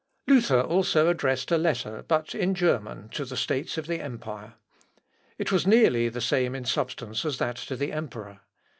Luther 0.25 0.61
also 0.61 1.09
addressed 1.09 1.51
a 1.51 1.59
letter, 1.59 2.03
but 2.07 2.33
in 2.33 2.55
German, 2.55 3.07
to 3.09 3.23
the 3.23 3.37
States 3.37 3.77
of 3.77 3.85
the 3.85 4.01
empire. 4.01 4.55
It 5.37 5.51
was 5.51 5.67
nearly 5.67 6.09
the 6.09 6.19
same 6.21 6.55
in 6.55 6.65
substance 6.65 7.23
as 7.23 7.37
that 7.37 7.57
to 7.57 7.75
the 7.75 7.91
emperor. 7.93 8.39